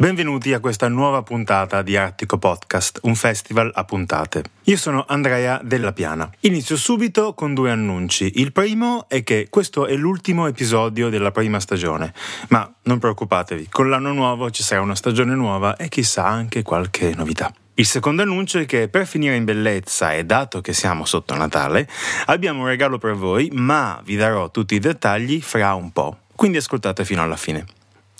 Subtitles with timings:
[0.00, 4.44] Benvenuti a questa nuova puntata di Artico Podcast, un festival a puntate.
[4.66, 6.30] Io sono Andrea Della Piana.
[6.42, 8.34] Inizio subito con due annunci.
[8.36, 12.14] Il primo è che questo è l'ultimo episodio della prima stagione,
[12.50, 17.12] ma non preoccupatevi, con l'anno nuovo ci sarà una stagione nuova e chissà anche qualche
[17.16, 17.52] novità.
[17.74, 21.88] Il secondo annuncio è che per finire in bellezza e dato che siamo sotto Natale,
[22.26, 26.18] abbiamo un regalo per voi, ma vi darò tutti i dettagli fra un po'.
[26.36, 27.66] Quindi ascoltate fino alla fine.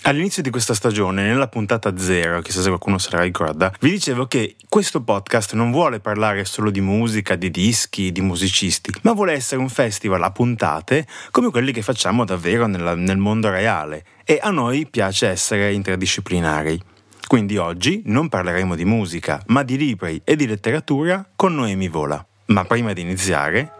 [0.02, 4.26] All'inizio di questa stagione, nella puntata zero, chissà se qualcuno se la ricorda, vi dicevo
[4.26, 9.32] che questo podcast non vuole parlare solo di musica, di dischi, di musicisti, ma vuole
[9.32, 14.04] essere un festival a puntate come quelli che facciamo davvero nella, nel mondo reale.
[14.24, 16.80] E a noi piace essere interdisciplinari.
[17.26, 22.24] Quindi oggi non parleremo di musica, ma di libri e di letteratura con Noemi Vola.
[22.46, 23.72] Ma prima di iniziare,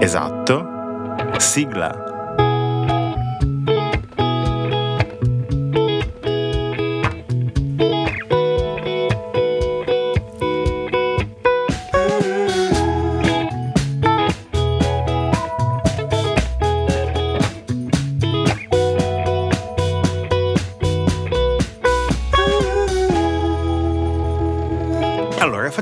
[0.00, 0.66] esatto,
[1.36, 2.15] sigla.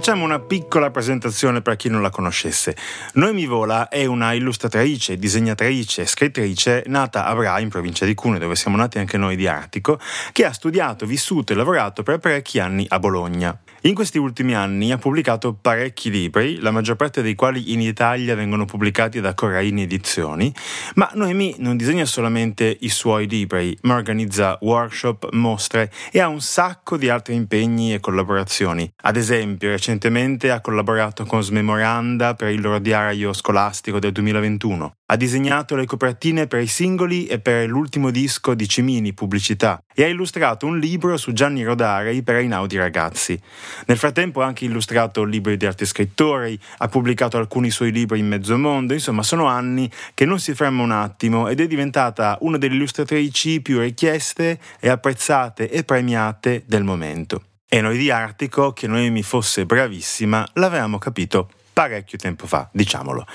[0.05, 2.77] Facciamo una piccola presentazione per chi non la conoscesse.
[3.15, 8.55] Noemi Vola è una illustratrice, disegnatrice, scrittrice nata a Bra, in provincia di Cuneo, dove
[8.55, 9.99] siamo nati anche noi di Artico,
[10.33, 13.59] che ha studiato, vissuto e lavorato per parecchi anni a Bologna.
[13.87, 18.35] In questi ultimi anni ha pubblicato parecchi libri, la maggior parte dei quali in Italia
[18.35, 20.51] vengono pubblicati da Corraini Edizioni,
[20.95, 26.41] ma Noemi non disegna solamente i suoi libri, ma organizza workshop, mostre e ha un
[26.41, 28.91] sacco di altri impegni e collaborazioni.
[29.03, 34.95] Ad esempio, recentemente ha collaborato con Smemoranda per il loro diario scolastico del 2021.
[35.07, 40.05] Ha disegnato le copertine per i singoli e per l'ultimo disco di Cimini, Pubblicità, e
[40.05, 43.39] ha illustrato un libro su Gianni Rodari per Einaudi Ragazzi.
[43.87, 48.29] Nel frattempo ha anche illustrato libri di altri scrittori, ha pubblicato alcuni suoi libri in
[48.29, 52.59] mezzo mondo, insomma sono anni che non si ferma un attimo ed è diventata una
[52.59, 57.43] delle illustratrici più richieste e apprezzate e premiate del momento.
[57.69, 63.27] E noi di Artico, che Noemi fosse bravissima, l'avevamo capito parecchio tempo fa, diciamolo.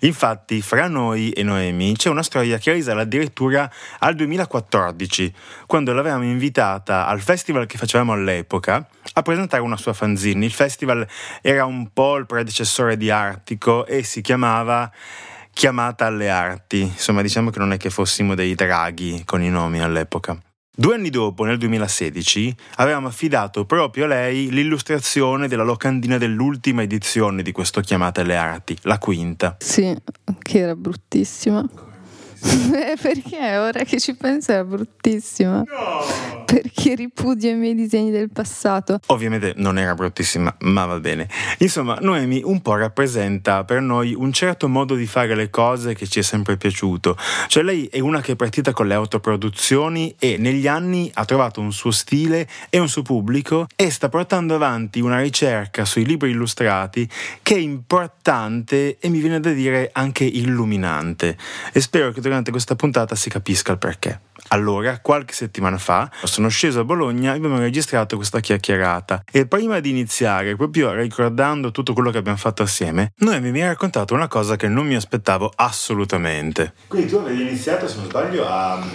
[0.00, 5.34] Infatti, fra noi e Noemi c'è una storia che risale addirittura al 2014,
[5.66, 10.46] quando l'avevamo invitata al festival che facevamo all'epoca a presentare una sua fanzine.
[10.46, 11.06] Il festival
[11.42, 14.90] era un po' il predecessore di Artico e si chiamava
[15.52, 16.82] Chiamata alle Arti.
[16.82, 20.38] Insomma, diciamo che non è che fossimo dei draghi con i nomi all'epoca.
[20.80, 27.42] Due anni dopo, nel 2016, avevamo affidato proprio a lei l'illustrazione della locandina dell'ultima edizione
[27.42, 29.56] di questo Chiamate alle Arti, la quinta.
[29.58, 29.92] Sì,
[30.40, 31.68] che era bruttissima.
[32.78, 35.58] Eh, perché ora che ci penso era bruttissima.
[35.58, 36.44] No!
[36.44, 39.00] Perché ripudio i miei disegni del passato.
[39.06, 41.28] Ovviamente non era bruttissima, ma va bene.
[41.58, 46.06] Insomma, Noemi un po' rappresenta per noi un certo modo di fare le cose che
[46.06, 47.16] ci è sempre piaciuto.
[47.48, 51.60] Cioè lei è una che è partita con le autoproduzioni e negli anni ha trovato
[51.60, 56.30] un suo stile e un suo pubblico e sta portando avanti una ricerca sui libri
[56.30, 57.08] illustrati
[57.42, 61.36] che è importante e mi viene da dire anche illuminante.
[61.72, 64.20] E spero che durante questa puntata si capisca il perché.
[64.48, 69.24] Allora, qualche settimana fa, sono sceso a Bologna e abbiamo registrato questa chiacchierata.
[69.30, 73.68] E prima di iniziare, proprio ricordando tutto quello che abbiamo fatto assieme, Noemi mi ha
[73.68, 76.74] raccontato una cosa che non mi aspettavo assolutamente.
[76.86, 78.86] Quindi tu avevi iniziato, se non sbaglio, a...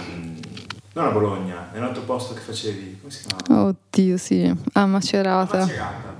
[0.96, 3.64] Non a Bologna, nell'altro posto che facevi, come si chiama?
[3.64, 5.56] Oddio, sì, a Macerata.
[5.56, 6.14] A Macerata.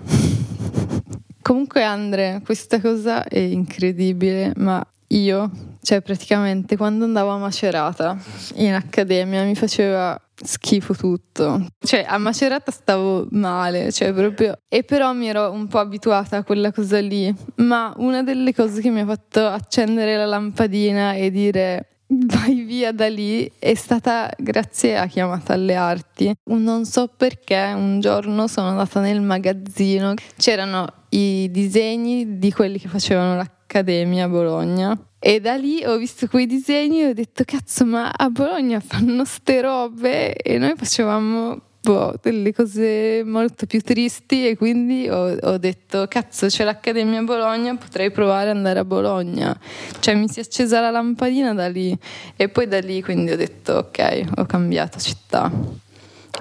[1.42, 5.50] Comunque Andre, questa cosa è incredibile, ma io,
[5.84, 8.16] cioè praticamente quando andavo a Macerata
[8.54, 11.66] in accademia mi faceva schifo tutto.
[11.78, 14.58] Cioè a Macerata stavo male, cioè proprio...
[14.66, 17.32] E però mi ero un po' abituata a quella cosa lì.
[17.56, 22.92] Ma una delle cose che mi ha fatto accendere la lampadina e dire vai via
[22.92, 26.34] da lì è stata grazie a chiamata alle arti.
[26.44, 32.88] Non so perché un giorno sono andata nel magazzino, c'erano i disegni di quelli che
[32.88, 34.96] facevano la Accademia Bologna.
[35.18, 39.24] E da lì ho visto quei disegni e ho detto, cazzo, ma a Bologna fanno
[39.24, 45.58] ste robe e noi facevamo boh, delle cose molto più tristi e quindi ho, ho,
[45.58, 49.58] detto, cazzo, c'è l'Accademia Bologna, potrei provare ad andare a Bologna.
[49.98, 51.98] Cioè mi si è accesa la lampadina da lì
[52.36, 55.50] e poi da lì quindi ho detto, ok, ho cambiato città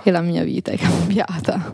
[0.03, 1.73] e la mia vita è cambiata.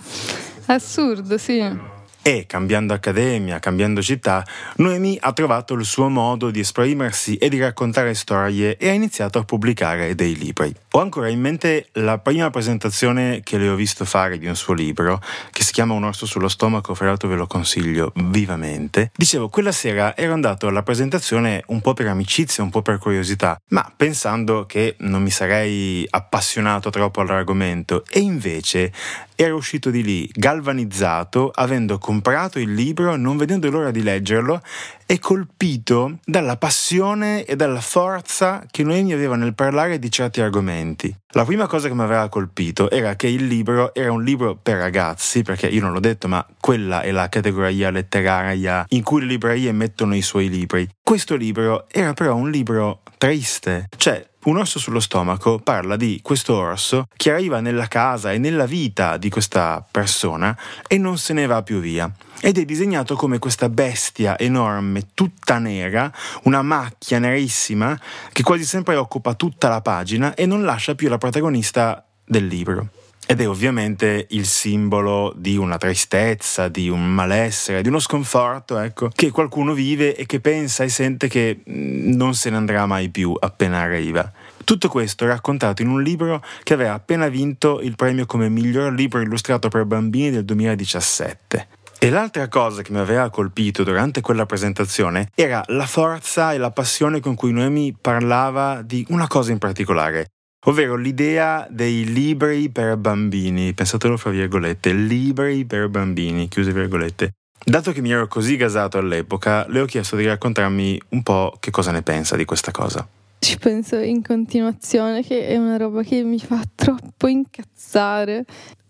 [0.64, 1.92] Assurdo, sì.
[2.26, 7.60] E cambiando accademia, cambiando città, Noemi ha trovato il suo modo di esprimersi e di
[7.60, 10.74] raccontare storie e ha iniziato a pubblicare dei libri.
[10.96, 14.74] Ho ancora in mente la prima presentazione che le ho visto fare di un suo
[14.74, 15.20] libro,
[15.50, 19.10] che si chiama Un orso sullo stomaco, fra l'altro ve lo consiglio vivamente.
[19.12, 23.60] Dicevo, quella sera ero andato alla presentazione un po' per amicizia, un po' per curiosità,
[23.70, 28.92] ma pensando che non mi sarei appassionato troppo all'argomento, e invece
[29.34, 34.62] ero uscito di lì galvanizzato, avendo comprato il libro, non vedendo l'ora di leggerlo
[35.06, 40.82] e colpito dalla passione e dalla forza che Noemi aveva nel parlare di certi argomenti
[40.84, 44.54] strumenti la prima cosa che mi aveva colpito era che il libro era un libro
[44.54, 49.22] per ragazzi, perché io non l'ho detto, ma quella è la categoria letteraria in cui
[49.22, 50.88] le librerie mettono i suoi libri.
[51.02, 56.54] Questo libro era però un libro triste, cioè un orso sullo stomaco parla di questo
[56.54, 61.46] orso che arriva nella casa e nella vita di questa persona e non se ne
[61.46, 62.12] va più via.
[62.40, 67.98] Ed è disegnato come questa bestia enorme, tutta nera, una macchia nerissima
[68.32, 72.88] che quasi sempre occupa tutta la pagina e non lascia più la protagonista del libro.
[73.26, 79.08] Ed è ovviamente il simbolo di una tristezza, di un malessere, di uno sconforto, ecco,
[79.08, 83.08] che qualcuno vive e che pensa e sente che mm, non se ne andrà mai
[83.08, 84.30] più appena arriva.
[84.64, 89.22] Tutto questo raccontato in un libro che aveva appena vinto il premio come miglior libro
[89.22, 91.68] illustrato per bambini del 2017.
[91.98, 96.70] E l'altra cosa che mi aveva colpito durante quella presentazione era la forza e la
[96.70, 100.33] passione con cui Noemi parlava di una cosa in particolare,
[100.64, 107.32] ovvero l'idea dei libri per bambini, pensatelo fra virgolette, libri per bambini, chiuse virgolette.
[107.64, 111.70] Dato che mi ero così gasato all'epoca, le ho chiesto di raccontarmi un po' che
[111.70, 113.06] cosa ne pensa di questa cosa.
[113.38, 118.44] Ci penso in continuazione che è una roba che mi fa troppo incazzare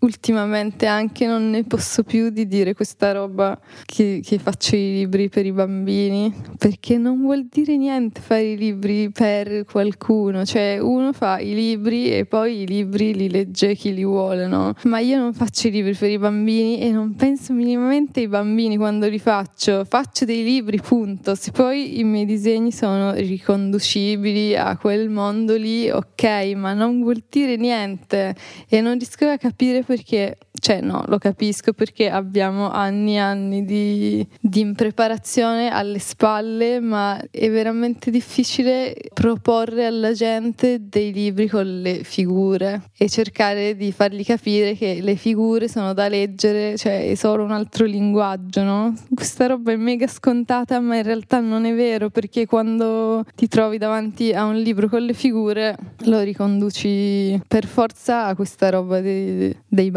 [0.05, 5.29] ultimamente anche non ne posso più di dire questa roba che, che, faccio i libri
[5.29, 11.13] per i bambini, perché non vuol dire niente fare i libri per qualcuno, cioè uno
[11.13, 14.75] fa i libri e poi i libri li legge chi li vuole, no?
[14.85, 18.77] Ma io non faccio i libri per i bambini e non penso minimamente ai bambini
[18.77, 21.35] quando li faccio, faccio dei libri, punto.
[21.35, 27.23] Se poi i miei disegni sono riconducibili a quel mondo lì, ok, ma non vuol
[27.29, 28.35] dire niente
[28.69, 33.19] e non riesco a capire perché hlutverki cioè no, lo capisco perché abbiamo anni e
[33.19, 41.49] anni di, di impreparazione alle spalle, ma è veramente difficile proporre alla gente dei libri
[41.49, 47.11] con le figure e cercare di fargli capire che le figure sono da leggere, cioè
[47.11, 48.95] è solo un altro linguaggio, no?
[49.15, 53.79] Questa roba è mega scontata, ma in realtà non è vero perché quando ti trovi
[53.79, 59.55] davanti a un libro con le figure lo riconduci per forza a questa roba dei,
[59.69, 59.91] dei dei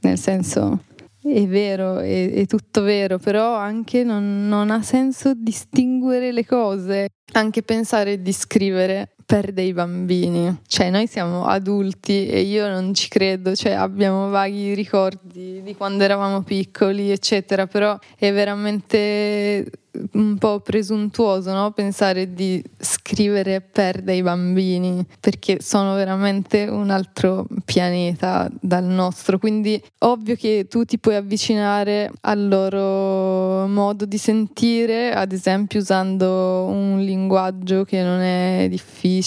[0.00, 0.84] nel senso
[1.22, 7.08] è vero, è, è tutto vero, però anche non, non, ha senso distinguere le cose,
[7.34, 13.08] anche pensare di scrivere per dei bambini, cioè noi siamo adulti e io non ci
[13.08, 19.70] credo, cioè abbiamo vaghi ricordi di quando eravamo piccoli, eccetera, però è veramente
[20.12, 21.70] un po' presuntuoso no?
[21.72, 29.82] pensare di scrivere per dei bambini perché sono veramente un altro pianeta dal nostro quindi
[29.98, 37.00] ovvio che tu ti puoi avvicinare al loro modo di sentire ad esempio usando un
[37.00, 39.21] linguaggio che non è difficile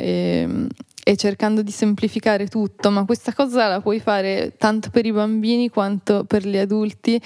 [0.00, 0.66] e,
[1.02, 5.68] e cercando di semplificare tutto, ma questa cosa la puoi fare tanto per i bambini
[5.68, 7.20] quanto per gli adulti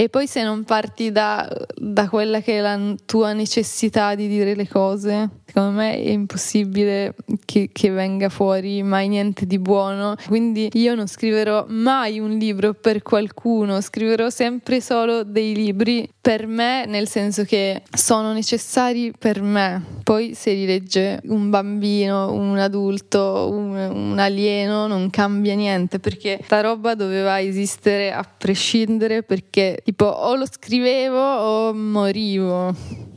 [0.00, 4.54] e poi se non parti da, da, quella che è la tua necessità di dire
[4.54, 10.14] le cose, secondo me è impossibile che, che, venga fuori mai niente di buono.
[10.28, 16.46] Quindi io non scriverò mai un libro per qualcuno, scriverò sempre solo dei libri per
[16.46, 19.82] me, nel senso che sono necessari per me.
[20.04, 26.38] Poi se li legge un bambino, un adulto, un, un alieno, non cambia niente perché
[26.44, 32.74] sta roba doveva esistere a prescindere perché Tipo, o lo scrivevo o morivo.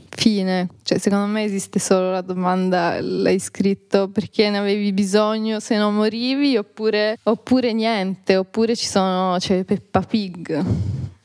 [0.09, 0.69] Fine.
[0.83, 5.95] Cioè, secondo me esiste solo la domanda l'hai scritto perché ne avevi bisogno se non
[5.95, 10.63] morivi oppure, oppure niente, oppure ci sono, c'è Peppa Pig.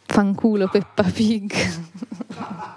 [0.05, 1.53] Fanculo Peppa Pig.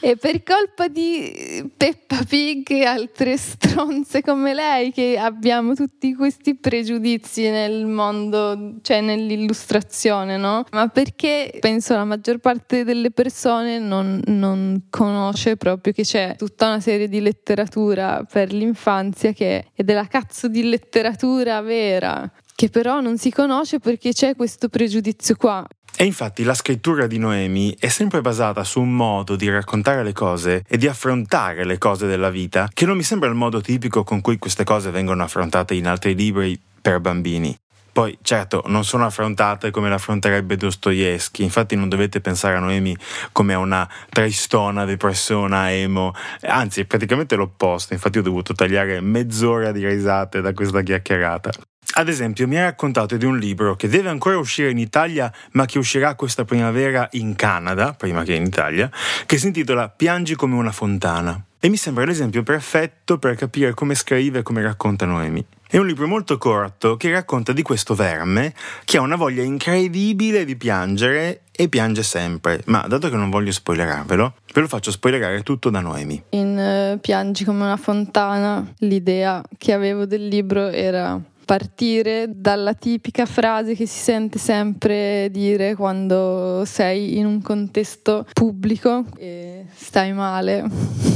[0.00, 6.56] e per colpa di Peppa Pig e altre stronze come lei che abbiamo tutti questi
[6.56, 10.64] pregiudizi nel mondo, cioè nell'illustrazione, no?
[10.72, 16.66] Ma perché penso la maggior parte delle persone non, non conosce proprio che c'è tutta
[16.66, 23.00] una serie di letteratura per l'infanzia che è della cazzo di letteratura vera che però
[23.00, 25.64] non si conosce perché c'è questo pregiudizio qua.
[25.98, 30.12] E infatti la scrittura di Noemi è sempre basata su un modo di raccontare le
[30.12, 34.04] cose e di affrontare le cose della vita che non mi sembra il modo tipico
[34.04, 37.56] con cui queste cose vengono affrontate in altri libri per bambini.
[37.92, 42.94] Poi, certo, non sono affrontate come l'affronterebbe Dostoevsky, infatti non dovete pensare a Noemi
[43.32, 49.72] come a una tristona, depressona, emo, anzi è praticamente l'opposto, infatti ho dovuto tagliare mezz'ora
[49.72, 51.52] di risate da questa chiacchierata.
[51.98, 55.64] Ad esempio, mi ha raccontato di un libro che deve ancora uscire in Italia, ma
[55.64, 58.90] che uscirà questa primavera in Canada, prima che in Italia,
[59.24, 61.42] che si intitola Piangi come una fontana.
[61.58, 65.42] E mi sembra l'esempio perfetto per capire come scrive e come racconta Noemi.
[65.66, 68.52] È un libro molto corto che racconta di questo verme
[68.84, 72.60] che ha una voglia incredibile di piangere e piange sempre.
[72.66, 76.22] Ma dato che non voglio spoilerarvelo, ve lo faccio spoilerare tutto da Noemi.
[76.30, 83.24] In uh, Piangi come una fontana, l'idea che avevo del libro era partire dalla tipica
[83.24, 91.15] frase che si sente sempre dire quando sei in un contesto pubblico e stai male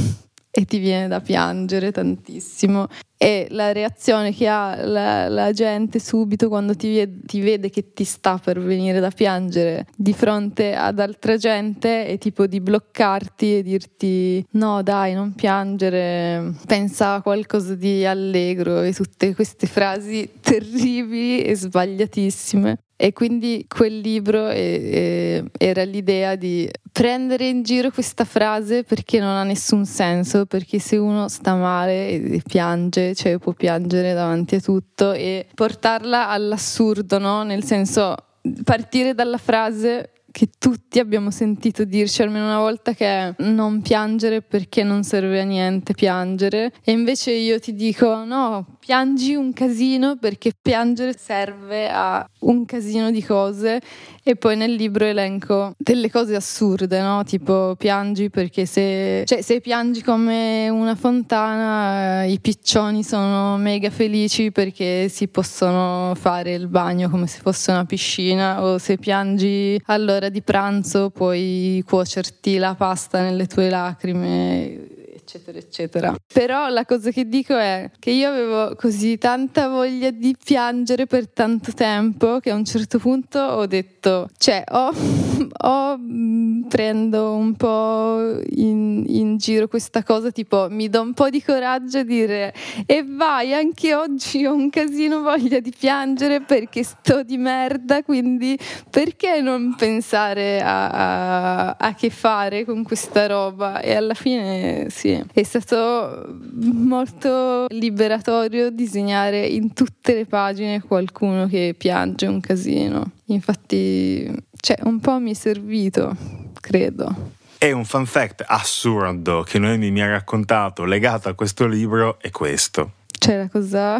[0.51, 2.87] e ti viene da piangere tantissimo.
[3.17, 8.03] E la reazione che ha la, la gente subito quando ti ti vede, che ti
[8.03, 13.63] sta per venire da piangere di fronte ad altra gente è tipo di bloccarti e
[13.63, 21.43] dirti no dai non piangere pensa a qualcosa di allegro e tutte queste frasi terribili
[21.43, 28.83] e sbagliatissime e quindi quel libro è, era l'idea di prendere in giro questa frase
[28.83, 34.13] perché non ha nessun senso, perché se uno sta male e piange, cioè può piangere
[34.13, 37.41] davanti a tutto e portarla all'assurdo, no?
[37.41, 38.15] Nel senso
[38.63, 44.41] partire dalla frase che tutti abbiamo sentito dirci almeno una volta che è non piangere
[44.41, 46.71] perché non serve a niente piangere.
[46.83, 53.11] E invece io ti dico no, piangi un casino perché piangere serve a un casino
[53.11, 53.81] di cose.
[54.23, 57.23] E poi nel libro elenco delle cose assurde, no?
[57.23, 64.51] Tipo piangi perché se, cioè, se piangi come una fontana i piccioni sono mega felici
[64.51, 68.63] perché si possono fare il bagno come se fosse una piscina.
[68.63, 74.90] O se piangi all'ora di pranzo puoi cuocerti la pasta nelle tue lacrime
[75.31, 76.15] eccetera, eccetera.
[76.33, 81.29] Però la cosa che dico è che io avevo così tanta voglia di piangere per
[81.29, 84.91] tanto tempo che a un certo punto ho detto, cioè, o,
[85.63, 91.29] o mm, prendo un po' in, in, giro questa cosa, tipo mi do un po'
[91.29, 92.53] di coraggio a dire
[92.85, 98.57] e vai, anche oggi ho un casino voglia di piangere perché sto di merda, quindi
[98.89, 103.79] perché non pensare a, a, a che fare con questa roba?
[103.79, 111.75] E alla fine sì, è stato molto liberatorio disegnare in tutte le pagine qualcuno che
[111.77, 113.11] piange un casino.
[113.25, 116.15] Infatti, cioè, un po' mi è servito,
[116.59, 117.39] credo.
[117.57, 122.31] E un fun fact assurdo che Noemi mi ha raccontato legato a questo libro è
[122.31, 122.93] questo.
[123.07, 123.99] C'è la cosa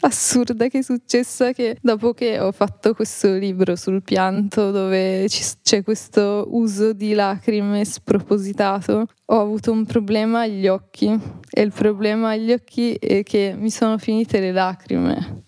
[0.00, 5.26] assurda che è successa che dopo che ho fatto questo libro sul pianto dove
[5.62, 11.08] c'è questo uso di lacrime spropositato ho avuto un problema agli occhi
[11.50, 15.44] e il problema agli occhi è che mi sono finite le lacrime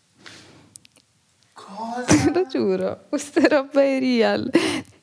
[1.53, 2.05] Cosa?
[2.05, 4.51] Te lo giuro, questa roba è real.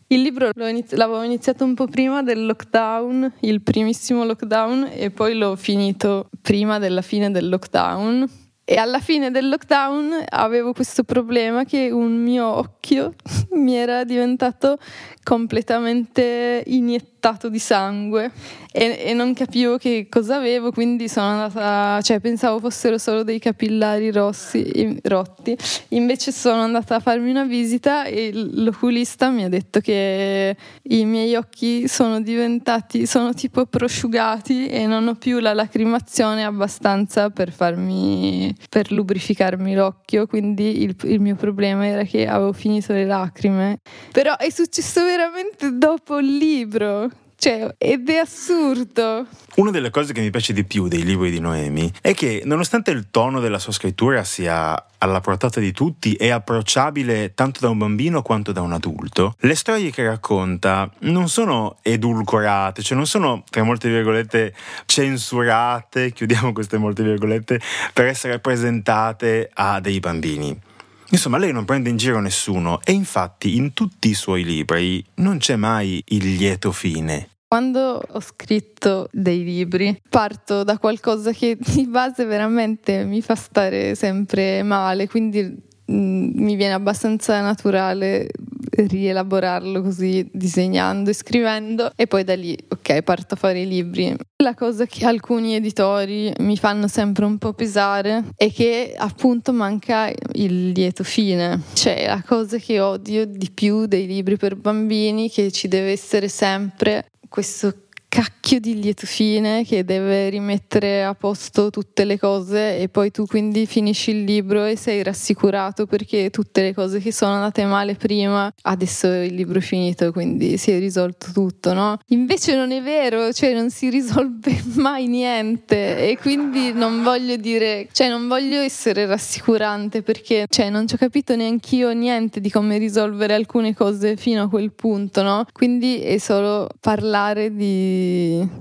[0.08, 5.38] Il libro inizi- l'avevo iniziato un po' prima del lockdown, il primissimo lockdown, e poi
[5.38, 8.28] l'ho finito prima della fine del lockdown
[8.72, 13.16] e alla fine del lockdown avevo questo problema che un mio occhio
[13.54, 14.78] mi era diventato
[15.24, 17.19] completamente iniettato
[17.50, 18.32] di sangue.
[18.72, 23.40] E, e, non capivo che cosa avevo, quindi sono andata, cioè pensavo fossero solo dei
[23.40, 25.58] capillari rossi, rotti,
[25.90, 31.34] invece sono andata a farmi una visita e l'oculista mi ha detto che i miei
[31.34, 38.56] occhi sono diventati, sono tipo prosciugati e non ho più la lacrimazione abbastanza per farmi,
[38.70, 43.80] per lubrificarmi l'occhio, quindi il, il mio problema era che avevo finito le lacrime,
[44.12, 47.10] però è successo veramente dopo il libro.
[47.40, 49.26] Cioè, ed è assurdo.
[49.56, 52.92] Una delle cose che mi piace di più dei libri di Noemi è che, nonostante
[52.92, 57.78] il tono della sua scrittura sia alla portata di tutti e approcciabile tanto da un
[57.78, 63.46] bambino quanto da un adulto, le storie che racconta non sono edulcorate, cioè non sono,
[63.50, 64.54] tra molte virgolette,
[64.86, 67.62] censurate, chiudiamo queste molte virgolette,
[67.94, 70.68] per essere presentate a dei bambini.
[71.12, 75.38] Insomma, lei non prende in giro nessuno e infatti in tutti i suoi libri non
[75.40, 77.30] c'è mai il lieto fine.
[77.48, 83.96] Quando ho scritto dei libri parto da qualcosa che di base veramente mi fa stare
[83.96, 88.30] sempre male, quindi mi viene abbastanza naturale
[88.72, 94.16] rielaborarlo così disegnando e scrivendo e poi da lì ok parto a fare i libri.
[94.44, 100.12] La cosa che alcuni editori mi fanno sempre un po' pesare è che appunto manca
[100.34, 101.62] il lieto fine.
[101.74, 106.30] Cioè la cosa che odio di più dei libri per bambini che ci deve essere
[106.30, 112.90] sempre questo cacchio di lieto fine che deve rimettere a posto tutte le cose e
[112.90, 117.34] poi tu quindi finisci il libro e sei rassicurato perché tutte le cose che sono
[117.34, 122.00] andate male prima adesso il libro è finito quindi si è risolto tutto no?
[122.08, 127.90] invece non è vero cioè non si risolve mai niente e quindi non voglio dire
[127.92, 132.50] cioè non voglio essere rassicurante perché cioè non ci ho capito neanche io niente di
[132.50, 135.46] come risolvere alcune cose fino a quel punto no?
[135.52, 137.98] quindi è solo parlare di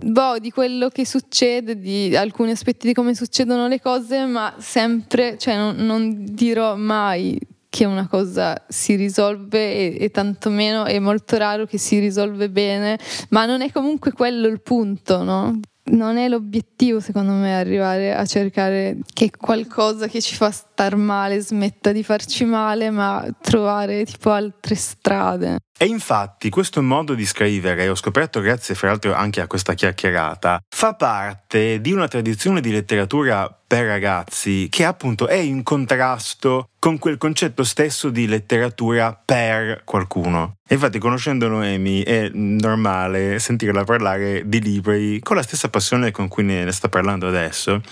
[0.03, 5.37] boh, di quello che succede, di alcuni aspetti di come succedono le cose, ma sempre,
[5.39, 11.37] cioè non, non dirò mai che una cosa si risolve e, e tantomeno è molto
[11.37, 12.99] raro che si risolve bene,
[13.31, 15.61] ma non è comunque quello il punto, no?
[15.91, 21.41] Non è l'obiettivo secondo me arrivare a cercare che qualcosa che ci fa star male
[21.41, 25.59] smetta di farci male, ma trovare tipo altre strade.
[25.81, 30.61] E infatti questo modo di scrivere, ho scoperto grazie fra l'altro anche a questa chiacchierata,
[30.69, 36.97] fa parte di una tradizione di letteratura per ragazzi che appunto è in contrasto con
[36.99, 40.57] quel concetto stesso di letteratura per qualcuno.
[40.71, 46.45] Infatti conoscendo Noemi è normale sentirla parlare di libri con la stessa passione con cui
[46.45, 47.83] ne sta parlando adesso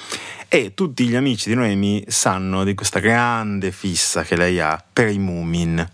[0.49, 5.11] e tutti gli amici di Noemi sanno di questa grande fissa che lei ha per
[5.11, 5.87] i Moomin.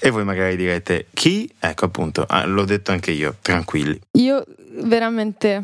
[0.00, 1.48] E voi magari direte chi?
[1.58, 4.00] Ecco appunto, ah, l'ho detto anche io, tranquilli.
[4.12, 4.44] Io
[4.80, 5.62] veramente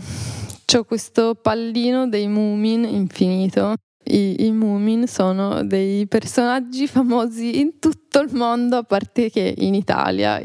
[0.76, 3.74] ho questo pallino dei Moomin infinito.
[4.06, 9.74] I, I Moomin sono dei personaggi famosi in tutto il mondo, a parte che in
[9.74, 10.40] Italia.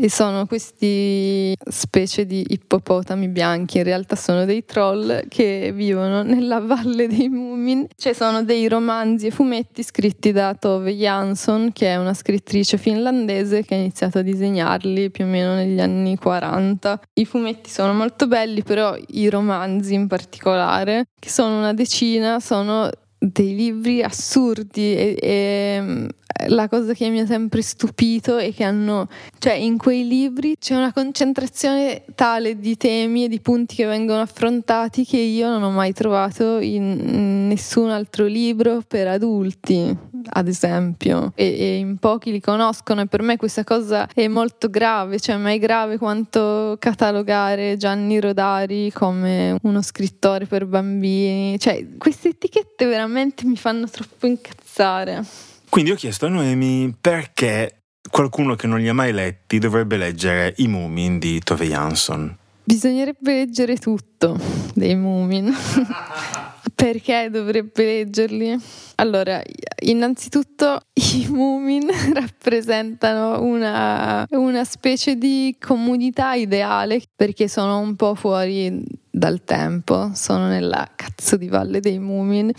[0.00, 6.60] E sono questi specie di ippopotami bianchi, in realtà sono dei troll che vivono nella
[6.64, 7.84] valle dei Mumin.
[7.96, 13.64] Ci sono dei romanzi e fumetti scritti da Tove Jansson, che è una scrittrice finlandese
[13.64, 17.00] che ha iniziato a disegnarli più o meno negli anni 40.
[17.14, 22.88] I fumetti sono molto belli, però i romanzi in particolare, che sono una decina, sono
[23.18, 26.08] dei libri assurdi e, e,
[26.46, 30.76] la cosa che mi ha sempre stupito è che hanno, cioè in quei libri c'è
[30.76, 35.70] una concentrazione tale di temi e di punti che vengono affrontati che io non ho
[35.70, 39.96] mai trovato in nessun altro libro per adulti,
[40.30, 44.70] ad esempio, e, e in pochi li conoscono e per me questa cosa è molto
[44.70, 51.84] grave, cioè ma è grave quanto catalogare Gianni Rodari come uno scrittore per bambini, cioè
[51.98, 55.24] queste etichette veramente mi fanno troppo incazzare.
[55.68, 60.54] Quindi ho chiesto a Noemi perché qualcuno che non li ha mai letti dovrebbe leggere
[60.58, 62.36] I Moomin di Tove Jansson.
[62.64, 64.38] Bisognerebbe leggere tutto
[64.74, 65.54] dei Moomin.
[66.78, 68.56] perché dovrebbe leggerli?
[68.96, 69.42] Allora,
[69.80, 78.80] innanzitutto i Moomin rappresentano una, una specie di comunità ideale perché sono un po' fuori
[79.10, 82.52] dal tempo, sono nella cazzo di valle dei Moomin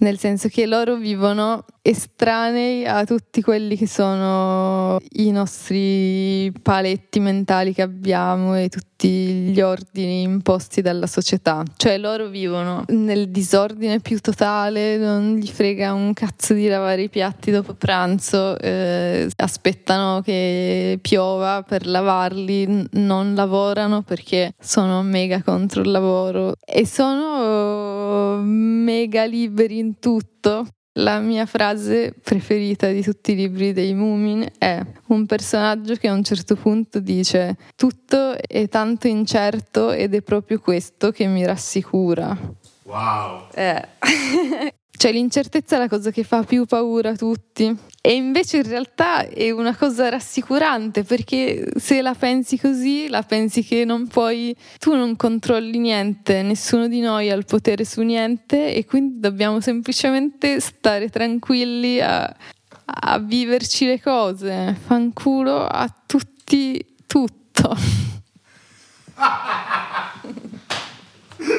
[0.00, 7.72] nel senso che loro vivono estranei a tutti quelli che sono i nostri paletti mentali
[7.72, 11.62] che abbiamo e tutti gli ordini imposti dalla società.
[11.76, 17.08] Cioè loro vivono nel disordine più totale, non gli frega un cazzo di lavare i
[17.08, 25.82] piatti dopo pranzo, eh, aspettano che piova per lavarli, non lavorano perché sono mega contro
[25.82, 30.66] il lavoro e sono mega liberi in tutto.
[30.94, 36.12] La mia frase preferita di tutti i libri dei Moomin è un personaggio che a
[36.12, 42.36] un certo punto dice tutto è tanto incerto ed è proprio questo che mi rassicura.
[42.82, 43.46] Wow!
[43.54, 43.88] Eh.
[45.00, 49.26] Cioè l'incertezza è la cosa che fa più paura a tutti e invece in realtà
[49.26, 54.94] è una cosa rassicurante perché se la pensi così, la pensi che non puoi, tu
[54.94, 60.60] non controlli niente, nessuno di noi ha il potere su niente e quindi dobbiamo semplicemente
[60.60, 62.36] stare tranquilli a,
[62.84, 64.76] a viverci le cose.
[64.84, 67.74] Fanculo a tutti tutto.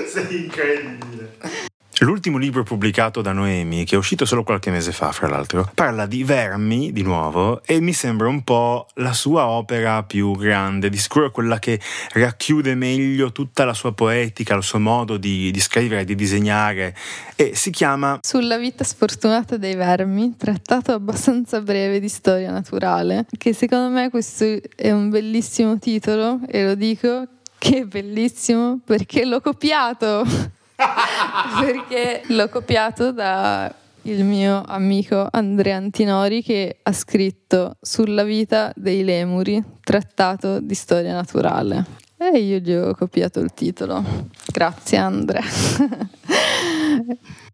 [0.06, 1.71] Sei incredibile.
[2.04, 6.08] L'ultimo libro pubblicato da Noemi, che è uscito solo qualche mese fa, fra l'altro, parla
[6.08, 10.98] di vermi di nuovo e mi sembra un po' la sua opera più grande, di
[10.98, 11.80] sicuro quella che
[12.14, 16.96] racchiude meglio tutta la sua poetica, il suo modo di, di scrivere, di disegnare
[17.36, 23.54] e si chiama Sulla vita sfortunata dei vermi, trattato abbastanza breve di storia naturale, che
[23.54, 27.28] secondo me questo è un bellissimo titolo e lo dico
[27.60, 30.60] che è bellissimo perché l'ho copiato.
[31.60, 39.04] perché l'ho copiato da il mio amico Andrea Antinori che ha scritto sulla vita dei
[39.04, 42.00] lemuri, trattato di storia naturale.
[42.18, 44.04] E io gli ho copiato il titolo.
[44.52, 45.42] Grazie Andrea.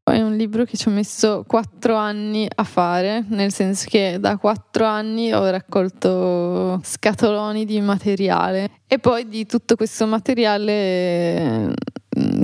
[0.04, 4.38] È un libro che ci ho messo quattro anni a fare, nel senso che da
[4.38, 11.74] quattro anni ho raccolto scatoloni di materiale e poi di tutto questo materiale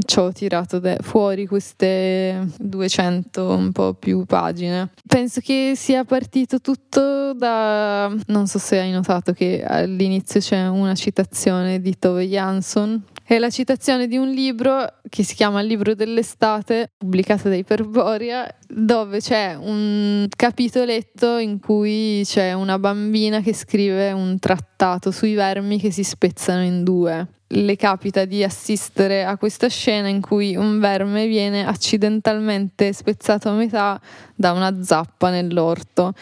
[0.05, 4.89] ci ho tirato de- fuori queste 200 un po' più pagine.
[5.07, 8.13] Penso che sia partito tutto da...
[8.27, 13.49] non so se hai notato che all'inizio c'è una citazione di Tove Jansson è la
[13.49, 19.55] citazione di un libro che si chiama Il libro dell'estate, pubblicato da Iperboria, dove c'è
[19.55, 26.03] un capitoletto in cui c'è una bambina che scrive un trattato sui vermi che si
[26.03, 27.27] spezzano in due.
[27.47, 33.53] Le capita di assistere a questa scena in cui un verme viene accidentalmente spezzato a
[33.53, 34.01] metà
[34.35, 36.13] da una zappa nell'orto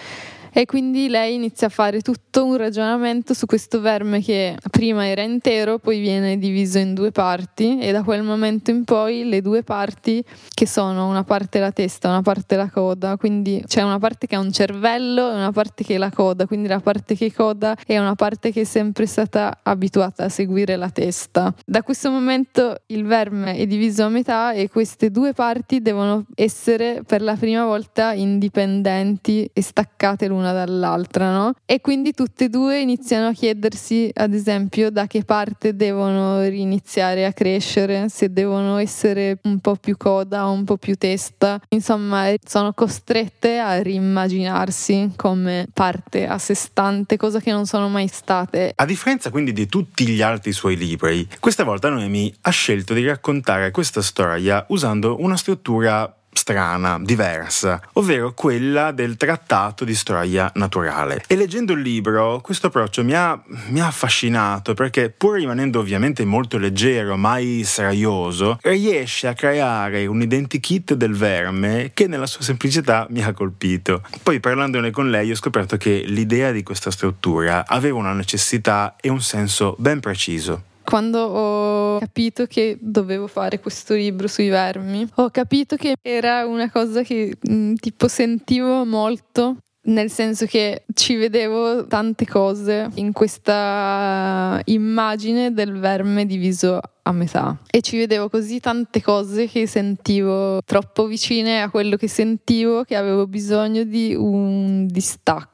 [0.52, 5.22] e quindi lei inizia a fare tutto un ragionamento su questo verme che prima era
[5.22, 9.64] intero, poi viene diviso in due parti e da quel momento in poi le due
[9.64, 14.28] parti che sono una parte la testa, una parte la coda, quindi c'è una parte
[14.28, 17.34] che ha un cervello e una parte che è la coda, quindi la parte che
[17.34, 21.54] coda è una parte che è sempre stata abituata a seguire la testa.
[21.66, 27.04] Da questo momento il verme è diviso a metà e queste due parti devono essere
[27.06, 31.54] per la prima volta indipendenti e staccate l'una l'una dall'altra, no?
[31.65, 37.25] E quindi tutte e due iniziano a chiedersi, ad esempio, da che parte devono riniziare
[37.25, 41.62] a crescere, se devono essere un po' più coda o un po' più testa.
[41.69, 48.08] Insomma, sono costrette a rimmaginarsi come parte a sé stante, cosa che non sono mai
[48.08, 48.73] state.
[48.75, 53.06] A differenza quindi di tutti gli altri suoi libri, questa volta Noemi ha scelto di
[53.06, 61.24] raccontare questa storia usando una struttura strana, diversa, ovvero quella del trattato di storia naturale.
[61.28, 66.24] E leggendo il libro questo approccio mi ha, mi ha affascinato perché pur rimanendo ovviamente
[66.26, 73.06] molto leggero, mai seraioso, riesce a creare un identikit del verme che nella sua semplicità
[73.10, 74.02] mi ha colpito.
[74.24, 79.10] Poi parlandone con lei ho scoperto che l'idea di questa struttura aveva una necessità e
[79.10, 80.70] un senso ben preciso.
[80.84, 86.70] Quando ho capito che dovevo fare questo libro sui vermi, ho capito che era una
[86.70, 94.62] cosa che mm, tipo sentivo molto nel senso che ci vedevo tante cose in questa
[94.65, 97.58] immagine del verme diviso a metà.
[97.70, 102.96] E ci vedevo così tante cose che sentivo troppo vicine a quello che sentivo che
[102.96, 105.51] avevo bisogno di un distacco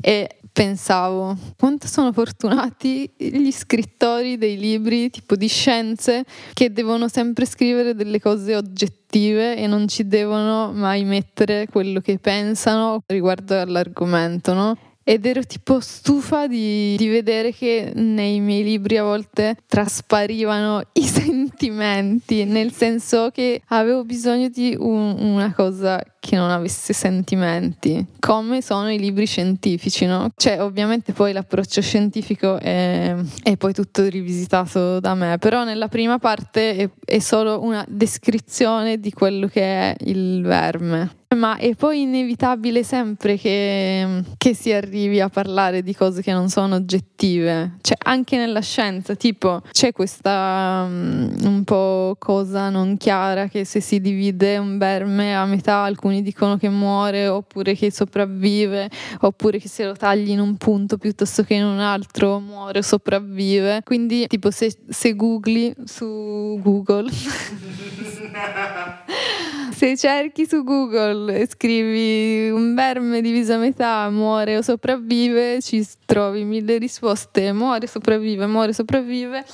[0.00, 7.46] e pensavo quanto sono fortunati gli scrittori dei libri tipo di scienze che devono sempre
[7.46, 14.52] scrivere delle cose oggettive e non ci devono mai mettere quello che pensano riguardo all'argomento,
[14.52, 14.76] no?
[15.08, 21.00] Ed ero tipo stufa di, di, vedere che nei miei libri a volte trasparivano i
[21.08, 28.60] sentimenti, nel senso che avevo bisogno di un, una cosa che non avesse sentimenti, come
[28.60, 30.30] sono i libri scientifici, no?
[30.36, 36.18] Cioè, ovviamente poi l'approccio scientifico è, è poi tutto rivisitato da me, però nella prima
[36.18, 42.02] parte è, è solo una descrizione di quello che è il verme ma è poi
[42.02, 47.98] inevitabile sempre che, che, si arrivi a parlare di cose che non sono oggettive, cioè
[48.04, 54.00] anche nella scienza, tipo c'è questa um, un po' cosa non chiara che se si
[54.00, 58.88] divide un verme a metà alcuni dicono che muore oppure che sopravvive
[59.20, 62.82] oppure che se lo tagli in un punto piuttosto che in un altro muore o
[62.82, 67.10] sopravvive, quindi tipo se, se googli su Google
[69.78, 75.86] se cerchi su Google e scrivi un verme diviso a metà muore o sopravvive, ci
[76.04, 79.44] trovi mille risposte, muore, sopravvive, muore, sopravvive.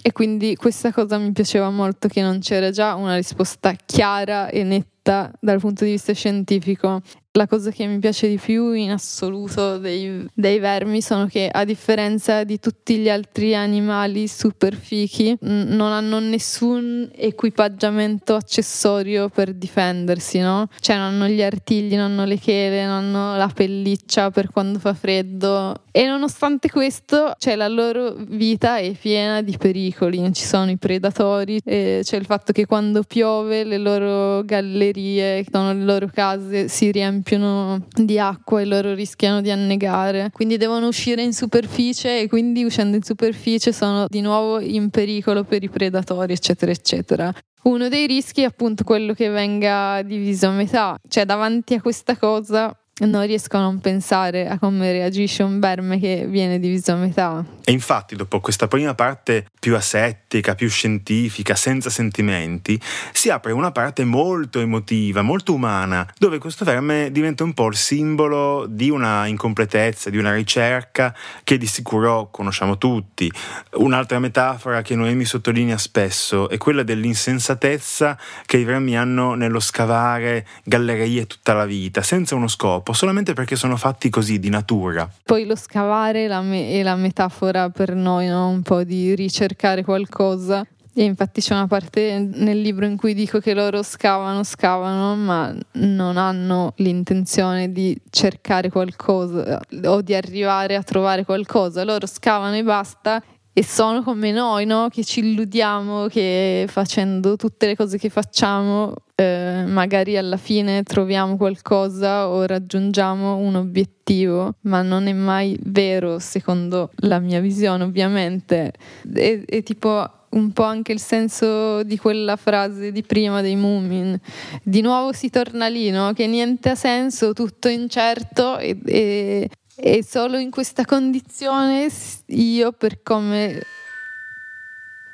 [0.00, 4.62] E quindi questa cosa mi piaceva molto che non c'era già una risposta chiara e
[4.62, 7.00] netta dal punto di vista scientifico
[7.34, 11.64] La cosa che mi piace di più in assoluto dei, dei, vermi sono che a
[11.64, 20.40] differenza di tutti gli altri animali super fichi non hanno nessun equipaggiamento accessorio per difendersi,
[20.40, 20.68] no?
[20.78, 24.78] Cioè non hanno gli artigli, non hanno le chele, non hanno la pelliccia per quando
[24.78, 30.70] fa freddo e nonostante questo cioè, la loro vita è piena di pericoli, ci sono
[30.70, 36.68] i predatori, c'è il fatto che quando piove le loro gallerie, sono le loro case
[36.68, 40.30] si riempiono riempiono di acqua e loro rischiano di annegare.
[40.32, 45.44] Quindi devono uscire in superficie e quindi uscendo in superficie sono di nuovo in pericolo
[45.44, 47.32] per i predatori, eccetera, eccetera.
[47.64, 52.16] Uno dei rischi è appunto quello che venga diviso a metà, cioè davanti a questa
[52.16, 56.96] cosa non riesco a non pensare a come reagisce un verme che viene diviso a
[56.96, 57.44] metà.
[57.64, 62.80] E infatti, dopo questa prima parte più asettica, più scientifica, senza sentimenti,
[63.12, 67.76] si apre una parte molto emotiva, molto umana, dove questo verme diventa un po' il
[67.76, 73.30] simbolo di una incompletezza, di una ricerca che di sicuro conosciamo tutti.
[73.74, 80.46] Un'altra metafora che Noemi sottolinea spesso è quella dell'insensatezza che i vermi hanno nello scavare
[80.64, 85.08] gallerie tutta la vita, senza uno scopo troppo, solamente perché sono fatti così di natura.
[85.24, 88.48] Poi lo scavare la me- è la metafora per noi, no?
[88.48, 90.64] un po' di ricercare qualcosa.
[90.94, 95.54] E infatti c'è una parte nel libro in cui dico che loro scavano, scavano, ma
[95.72, 101.82] non hanno l'intenzione di cercare qualcosa o di arrivare a trovare qualcosa.
[101.82, 103.22] Loro scavano e basta
[103.54, 104.88] e sono come noi, no?
[104.90, 111.36] che ci illudiamo che facendo tutte le cose che facciamo eh, magari alla fine troviamo
[111.36, 118.72] qualcosa o raggiungiamo un obiettivo, ma non è mai vero secondo la mia visione ovviamente.
[119.12, 124.18] È, è tipo un po' anche il senso di quella frase di prima dei Moomin.
[124.62, 126.12] Di nuovo si torna lì, no?
[126.14, 129.50] che niente ha senso, tutto incerto e, e
[129.84, 131.88] e solo in questa condizione
[132.26, 133.60] io per come...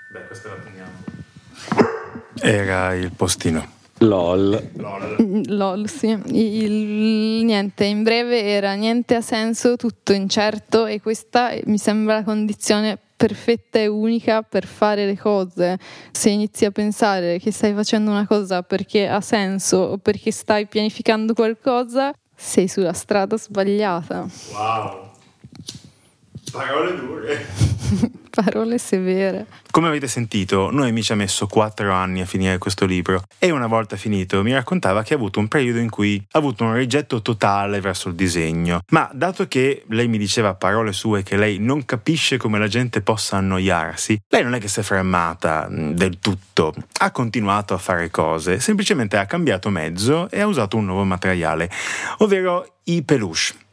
[0.09, 0.93] Beh, questa la teniamo.
[2.35, 3.77] Era il postino.
[4.01, 4.71] LOL.
[4.75, 5.43] LOL.
[5.47, 6.09] LOL, sì.
[6.27, 12.25] Il, niente, in breve era niente ha senso, tutto incerto e questa mi sembra la
[12.25, 15.79] condizione perfetta e unica per fare le cose.
[16.13, 20.67] Se inizi a pensare che stai facendo una cosa perché ha senso o perché stai
[20.67, 24.27] pianificando qualcosa, sei sulla strada sbagliata.
[24.53, 25.11] Wow.
[26.51, 27.47] Parole dure.
[28.31, 29.47] Parole severe.
[29.71, 33.67] Come avete sentito, Noemi ci ha messo quattro anni a finire questo libro e una
[33.67, 37.21] volta finito mi raccontava che ha avuto un periodo in cui ha avuto un rigetto
[37.21, 38.81] totale verso il disegno.
[38.91, 42.69] Ma dato che lei mi diceva a parole sue che lei non capisce come la
[42.69, 47.75] gente possa annoiarsi, lei non è che si è fermata mm, del tutto, ha continuato
[47.75, 51.71] a fare cose, semplicemente ha cambiato mezzo e ha usato un nuovo materiale,
[52.19, 53.67] ovvero i peluche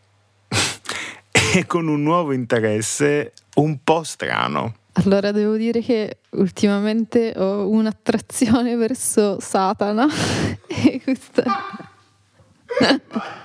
[1.56, 4.76] e con un nuovo interesse un po' strano.
[4.94, 10.08] Allora devo dire che ultimamente ho un'attrazione verso Satana
[10.68, 11.44] e questa...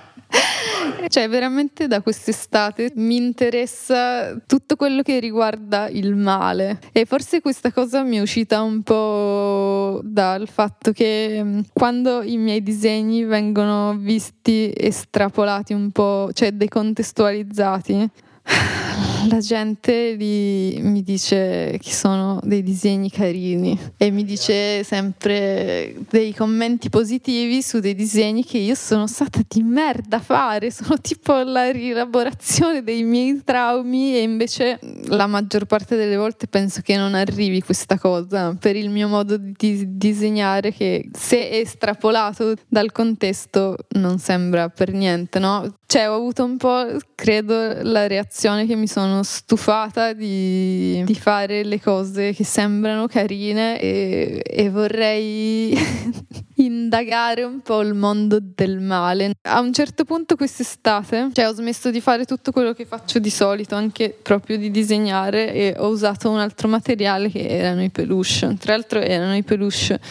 [1.09, 6.79] cioè, veramente da quest'estate mi interessa tutto quello che riguarda il male.
[6.91, 12.37] E forse questa cosa mi è uscita un po' dal fatto che mm, quando i
[12.37, 18.09] miei disegni vengono visti estrapolati un po', cioè decontestualizzati
[19.27, 26.33] la gente li, mi dice che sono dei disegni carini e mi dice sempre dei
[26.33, 31.33] commenti positivi su dei disegni che io sono stata di merda a fare, sono tipo
[31.43, 37.13] la rielaborazione dei miei traumi e invece la maggior parte delle volte penso che non
[37.13, 44.19] arrivi questa cosa per il mio modo di disegnare che se estrapolato dal contesto non
[44.19, 45.75] sembra per niente, no?
[45.85, 46.85] Cioè ho avuto un po',
[47.15, 53.79] credo, la reazione che mi sono stufata di, di fare le cose che sembrano carine
[53.79, 55.73] e, e vorrei
[56.55, 59.31] indagare un po' il mondo del male.
[59.43, 63.29] A un certo punto quest'estate, cioè ho smesso di fare tutto quello che faccio di
[63.29, 68.57] solito, anche proprio di disegnare e ho usato un altro materiale che erano i peluche.
[68.59, 70.01] Tra l'altro erano i peluche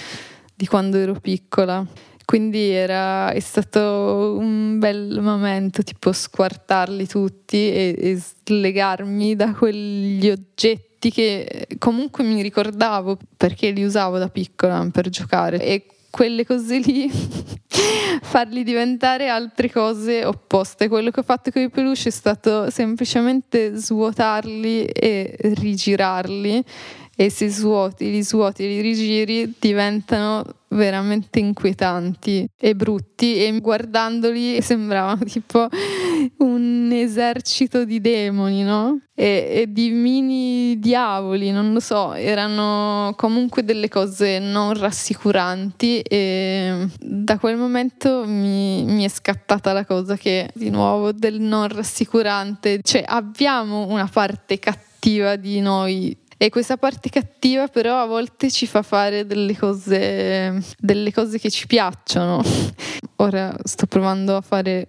[0.55, 1.87] di quando ero piccola.
[2.31, 10.31] Quindi era, è stato un bel momento, tipo squartarli tutti e, e slegarmi da quegli
[10.31, 16.79] oggetti che comunque mi ricordavo perché li usavo da piccola per giocare e quelle cose
[16.79, 17.11] lì
[18.23, 20.87] farli diventare altre cose opposte.
[20.87, 26.65] Quello che ho fatto con i peluche è stato semplicemente svuotarli e rigirarli
[27.21, 35.25] e se svuoti, li svuoti li rigiri diventano veramente inquietanti e brutti e guardandoli sembravano
[35.29, 35.69] tipo
[36.39, 39.01] un esercito di demoni, no?
[39.15, 46.89] E, e, di mini diavoli, non lo so, erano comunque delle cose non rassicuranti e
[46.99, 52.81] da quel momento mi, mi è scattata la cosa che di nuovo del non rassicurante,
[52.83, 58.67] cioè abbiamo una parte cattiva di noi e questa parte cattiva però a volte ci
[58.67, 62.43] fa fare delle cose, delle cose che ci piacciono.
[63.17, 64.89] Ora sto provando a fare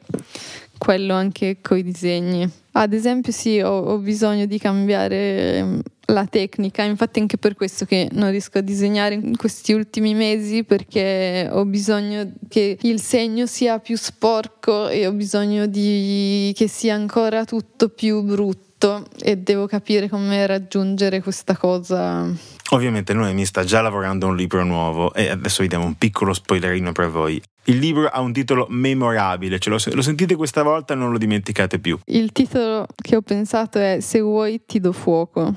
[0.78, 2.50] quello anche con i disegni.
[2.72, 7.84] Ad esempio sì, ho, ho bisogno di cambiare ehm, la tecnica, infatti anche per questo
[7.84, 13.46] che non riesco a disegnare in questi ultimi mesi perché ho bisogno che il segno
[13.46, 18.71] sia più sporco e ho bisogno di, che sia ancora tutto più brutto
[19.20, 22.30] e devo capire come raggiungere questa cosa.
[22.72, 26.34] Ovviamente Noemi sta già lavorando a un libro nuovo e adesso vi diamo un piccolo
[26.34, 27.42] spoilerino per voi.
[27.66, 31.18] Il libro ha un titolo memorabile, ce lo, lo sentite questa volta e non lo
[31.18, 32.00] dimenticate più.
[32.06, 35.54] Il titolo che ho pensato è Se vuoi ti do fuoco.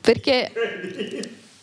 [0.00, 0.52] Perché,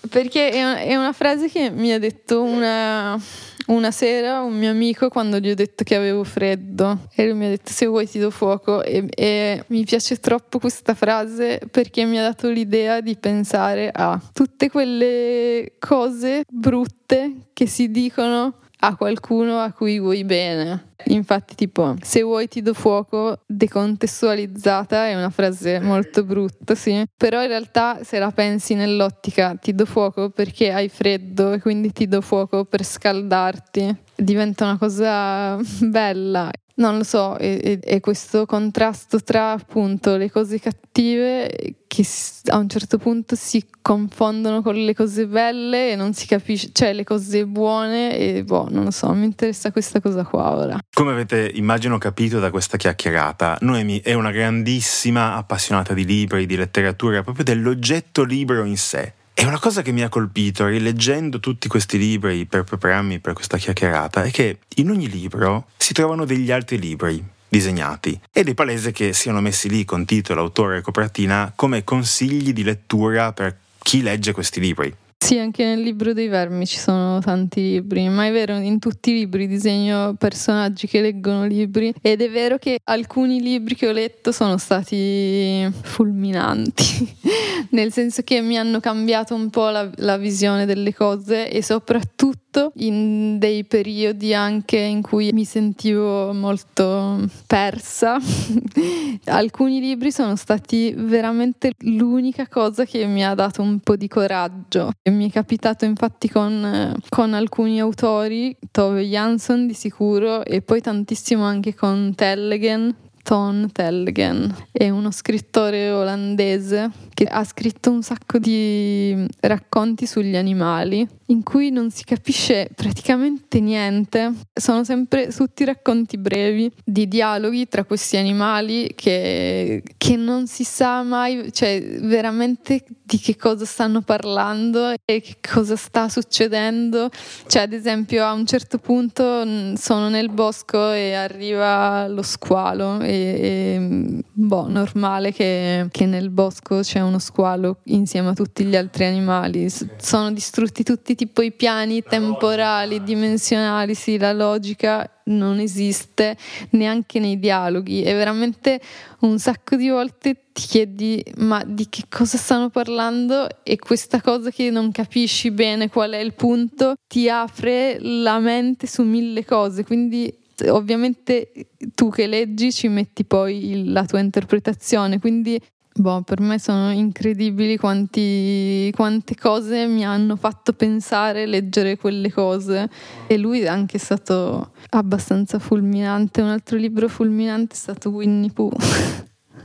[0.10, 3.22] perché è una frase che mi ha detto una,
[3.70, 7.46] una sera un mio amico quando gli ho detto che avevo freddo e lui mi
[7.46, 12.06] ha detto se vuoi ti do fuoco e, e mi piace troppo questa frase perché
[12.06, 18.96] mi ha dato l'idea di pensare a tutte quelle cose brutte che si dicono a
[18.96, 20.94] qualcuno a cui vuoi bene.
[21.06, 27.04] Infatti, tipo, se vuoi ti do fuoco, decontestualizzata è una frase molto brutta, sì.
[27.18, 31.92] Però in realtà se la pensi nell'ottica ti do fuoco perché hai freddo e quindi
[31.92, 36.52] ti do fuoco per scaldarti, diventa una cosa bella.
[36.80, 42.06] Non lo so, è, questo contrasto tra appunto le cose cattive che
[42.46, 46.94] a un certo punto si confondono con le cose belle e non si capisce, cioè
[46.94, 50.80] le cose buone e boh, non lo so, mi interessa questa cosa qua ora.
[50.94, 56.56] Come avete immagino capito da questa chiacchierata, Noemi è una grandissima appassionata di libri, di
[56.56, 59.16] letteratura, proprio dell'oggetto libro in sé.
[59.42, 63.56] E una cosa che mi ha colpito rileggendo tutti questi libri per prepararmi per questa
[63.56, 68.92] chiacchierata è che in ogni libro si trovano degli altri libri disegnati ed è palese
[68.92, 74.02] che siano messi lì con titolo, autore e copertina come consigli di lettura per chi
[74.02, 74.94] legge questi libri.
[75.22, 79.12] Sì, anche nel libro dei vermi ci sono tanti libri, ma è vero, in tutti
[79.12, 83.92] i libri disegno personaggi che leggono libri ed è vero che alcuni libri che ho
[83.92, 87.16] letto sono stati fulminanti,
[87.72, 92.72] nel senso che mi hanno cambiato un po' la, la visione delle cose e soprattutto
[92.78, 98.18] in dei periodi anche in cui mi sentivo molto persa.
[99.26, 104.92] alcuni libri sono stati veramente l'unica cosa che mi ha dato un po' di coraggio
[105.10, 111.44] mi è capitato infatti con, con alcuni autori, Tove Jansson di sicuro e poi tantissimo
[111.44, 119.26] anche con Tellegen, Ton Tellegen, è uno scrittore olandese che ha scritto un sacco di
[119.42, 124.34] racconti sugli animali in cui non si capisce praticamente niente.
[124.54, 131.04] Sono sempre tutti racconti brevi di dialoghi tra questi animali che, che non si sa
[131.04, 137.10] mai, cioè veramente di che cosa stanno parlando e che cosa sta succedendo.
[137.48, 143.00] Cioè, ad esempio, a un certo punto mm, sono nel bosco e arriva lo squalo
[143.02, 148.76] e, e boh, normale che, che nel bosco c'è uno squalo insieme a tutti gli
[148.76, 149.68] altri animali.
[149.70, 156.38] Sono distrutti tutti tipo i piani temporali, dimensionali, sì, la logica non esiste
[156.70, 158.04] neanche nei dialoghi.
[158.04, 158.80] E veramente
[159.20, 163.50] un sacco di volte ti chiedi ma di che cosa stanno parlando?
[163.64, 168.88] E questa cosa che non capisci bene qual è il punto ti apre la mente
[168.88, 170.34] su mille cose, quindi
[170.68, 171.52] ovviamente
[171.96, 175.60] tu che leggi ci metti poi la tua interpretazione, quindi
[175.96, 182.90] Boh, per me sono incredibili quanti, quante cose mi hanno fatto pensare leggere quelle cose.
[183.28, 186.42] E lui è anche stato abbastanza fulminante.
[186.42, 188.72] Un altro libro fulminante è stato Winnie Pooh.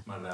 [0.06, 0.32] Ma dai.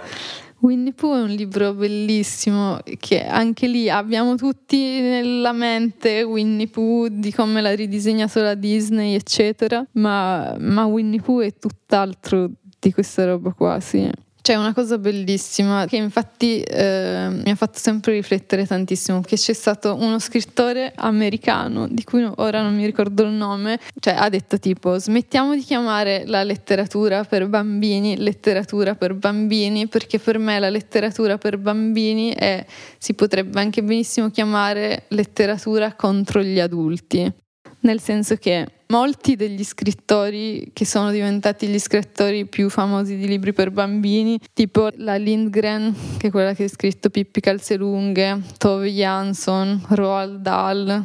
[0.60, 7.08] Winnie Pooh è un libro bellissimo che anche lì abbiamo tutti nella mente Winnie Pooh
[7.08, 9.84] di come l'ha ridisegnato la Disney, eccetera.
[9.92, 14.10] Ma, ma Winnie Pooh è tutt'altro di questa roba qua, sì.
[14.50, 19.52] C'è una cosa bellissima che infatti eh, mi ha fatto sempre riflettere tantissimo, che c'è
[19.52, 24.58] stato uno scrittore americano, di cui ora non mi ricordo il nome, cioè ha detto
[24.58, 30.68] tipo smettiamo di chiamare la letteratura per bambini letteratura per bambini, perché per me la
[30.68, 32.66] letteratura per bambini è,
[32.98, 37.32] si potrebbe anche benissimo chiamare letteratura contro gli adulti
[37.80, 43.52] nel senso che molti degli scrittori che sono diventati gli scrittori più famosi di libri
[43.52, 49.84] per bambini, tipo la Lindgren, che è quella che ha scritto Pippi Calzelunghe, Tove Jansson,
[49.90, 51.04] Roald Dahl,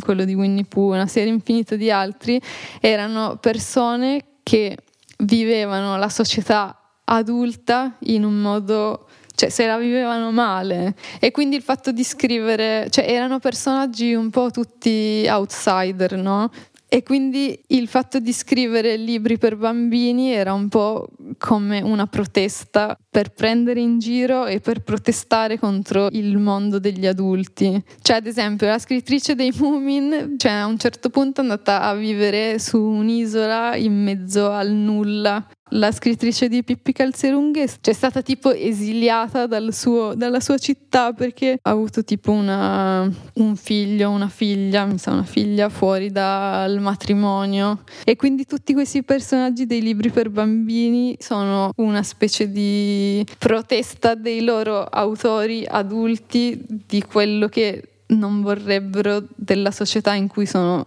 [0.00, 2.40] quello di Winnie Pooh, una serie infinita di altri,
[2.80, 4.76] erano persone che
[5.18, 11.62] vivevano la società adulta in un modo cioè se la vivevano male e quindi il
[11.62, 16.50] fatto di scrivere, cioè erano personaggi un po' tutti outsider, no?
[16.88, 21.08] E quindi il fatto di scrivere libri per bambini era un po'
[21.38, 27.80] come una protesta per prendere in giro e per protestare contro il mondo degli adulti.
[28.02, 31.94] Cioè, ad esempio, la scrittrice dei Moomin, cioè, a un certo punto è andata a
[31.94, 35.46] vivere su un'isola in mezzo al nulla
[35.76, 41.58] la scrittrice di Pippi Calzerunghe c'è stata tipo esiliata dal suo, dalla sua città perché
[41.60, 47.82] ha avuto tipo una, un figlio, una figlia, mi sa una figlia fuori dal matrimonio
[48.04, 53.03] e quindi tutti questi personaggi dei libri per bambini sono una specie di
[53.38, 60.84] protesta dei loro autori adulti di quello che non vorrebbero della società in cui sono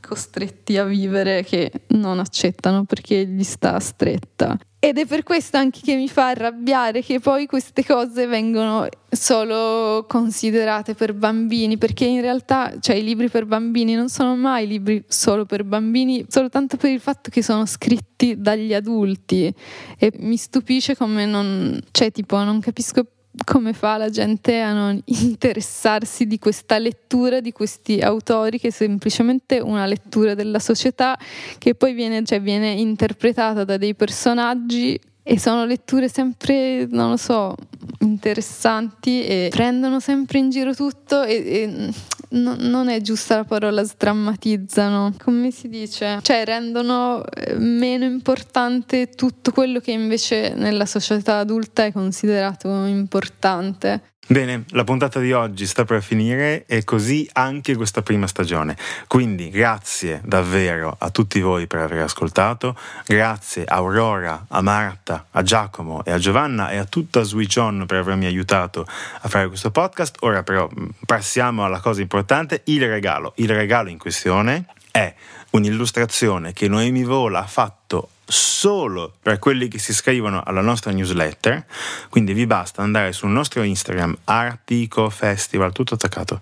[0.00, 4.58] costretti a vivere che non accettano perché gli sta stretta.
[4.82, 10.06] Ed è per questo anche che mi fa arrabbiare che poi queste cose vengono solo
[10.08, 15.04] considerate per bambini, perché in realtà cioè, i libri per bambini non sono mai libri
[15.06, 19.54] solo per bambini, soltanto per il fatto che sono scritti dagli adulti.
[19.98, 23.04] E mi stupisce come non, cioè tipo, non capisco
[23.44, 28.70] come fa la gente a non interessarsi di questa lettura di questi autori che è
[28.70, 31.18] semplicemente una lettura della società
[31.58, 37.16] che poi viene, cioè, viene interpretata da dei personaggi e sono letture sempre, non lo
[37.16, 37.54] so,
[38.00, 41.92] interessanti e prendono sempre in giro tutto e, e
[42.30, 46.18] no, non è giusta la parola sdrammatizzano, come si dice?
[46.22, 54.02] Cioè rendono eh, meno importante tutto quello che invece nella società adulta è considerato importante.
[54.30, 58.76] Bene, la puntata di oggi sta per finire e così anche questa prima stagione.
[59.08, 62.76] Quindi grazie davvero a tutti voi per aver ascoltato,
[63.06, 67.86] grazie a Aurora, a Marta, a Giacomo e a Giovanna e a tutta Switch On
[67.88, 68.86] per avermi aiutato
[69.22, 70.18] a fare questo podcast.
[70.20, 73.32] Ora però mm, passiamo alla cosa importante, il regalo.
[73.38, 75.12] Il regalo in questione è
[75.50, 81.66] un'illustrazione che Noemi Vola ha fatto solo per quelli che si iscrivono alla nostra newsletter,
[82.08, 86.38] quindi vi basta andare sul nostro Instagram Artico Festival, tutto attaccato,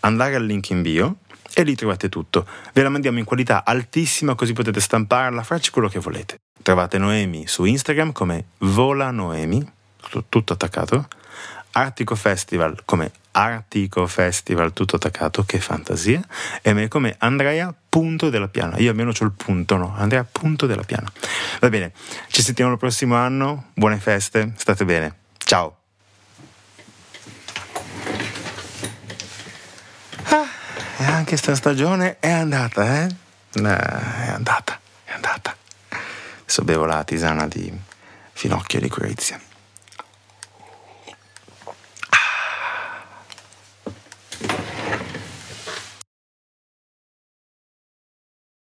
[0.00, 1.16] andare al link in bio
[1.54, 2.46] e lì trovate tutto.
[2.72, 6.38] Ve la mandiamo in qualità altissima così potete stamparla, farci quello che volete.
[6.62, 9.64] Trovate Noemi su Instagram come Vola Noemi,
[10.28, 11.08] tutto attaccato,
[11.72, 16.20] Artico Festival come Artico Festival, tutto attaccato, che fantasia,
[16.60, 18.78] e me come Andrea Punto della Piana.
[18.78, 19.94] Io almeno ho il punto, no?
[19.96, 21.10] Andrea Punto della Piana.
[21.60, 21.92] Va bene,
[22.28, 25.14] ci sentiamo il prossimo anno, buone feste, state bene.
[25.38, 25.76] Ciao.
[30.24, 30.46] Ah,
[30.98, 33.04] e anche sta stagione è andata, eh?
[33.04, 33.16] eh?
[33.52, 35.56] È andata, è andata.
[36.40, 37.72] Adesso bevo la tisana di
[38.32, 39.40] finocchio di Curizia.